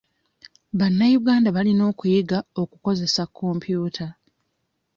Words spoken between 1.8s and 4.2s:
okuyiga okukozesa kompyuta.